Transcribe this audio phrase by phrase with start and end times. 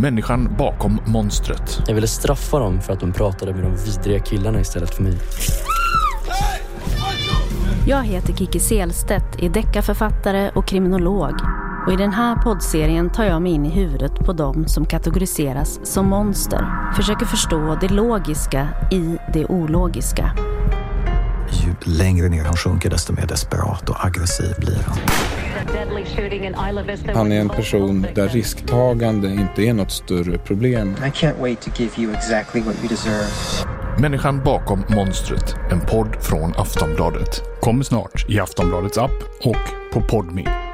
[0.00, 1.82] Människan bakom monstret.
[1.86, 5.18] Jag ville straffa dem för att de pratade med de vidriga killarna istället för mig.
[7.86, 11.34] Jag heter Kiki Selstedt, är deckarförfattare och kriminolog.
[11.86, 15.80] Och I den här poddserien tar jag mig in i huvudet på dem som kategoriseras
[15.82, 16.92] som monster.
[16.96, 20.30] Försöker förstå det logiska i det ologiska.
[21.50, 24.98] Ju längre ner han sjunker desto mer desperat och aggressiv blir han.
[27.14, 30.90] Han är en person där risktagande inte är något större problem.
[30.90, 33.68] I can't wait to give you exactly what you deserve.
[34.00, 35.54] Människan bakom monstret.
[35.70, 37.42] En podd från Aftonbladet.
[37.60, 40.67] Kommer snart i Aftonbladets app och på Podme.